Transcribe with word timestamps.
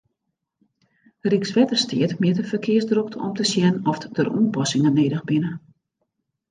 Rykswettersteat 1.33 2.15
mjit 2.21 2.35
de 2.39 2.45
ferkearsdrokte 2.51 3.17
om 3.27 3.31
te 3.35 3.43
sjen 3.51 3.75
oft 3.91 4.03
der 4.15 4.27
oanpassingen 4.37 4.93
nedich 5.01 5.23
binne. 5.31 5.53